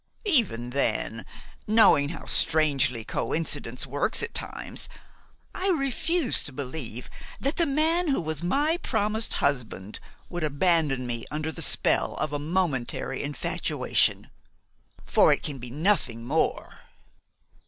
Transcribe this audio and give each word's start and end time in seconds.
Even 0.25 0.71
then, 0.71 1.27
knowing 1.67 2.09
how 2.09 2.25
strangely 2.25 3.03
coincidence 3.05 3.85
works 3.85 4.23
at 4.23 4.33
times, 4.33 4.89
I 5.53 5.67
refused 5.67 6.47
to 6.47 6.51
believe 6.51 7.07
that 7.39 7.57
the 7.57 7.67
man 7.67 8.07
who 8.07 8.19
was 8.19 8.41
my 8.41 8.77
promised 8.77 9.35
husband 9.35 9.99
would 10.27 10.43
abandon 10.43 11.05
me 11.05 11.25
under 11.29 11.51
the 11.51 11.61
spell 11.61 12.15
of 12.15 12.33
a 12.33 12.39
momentary 12.39 13.21
infatuation. 13.21 14.31
For 15.05 15.31
it 15.31 15.43
can 15.43 15.59
be 15.59 15.69
nothing 15.69 16.25
more." 16.25 16.79